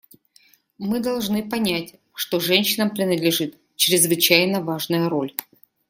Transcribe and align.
Мы 0.79 0.99
должны 0.99 1.47
понять, 1.47 1.93
что 2.15 2.39
женщинам 2.39 2.89
принадлежит 2.89 3.59
чрезвычайно 3.75 4.59
важная 4.59 5.07
роль. 5.09 5.35